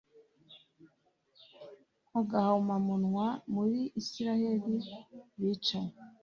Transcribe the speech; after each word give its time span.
agahomamunwa 2.19 3.27
muri 3.53 3.79
isirayeli 4.01 4.73
bicanye 5.39 5.95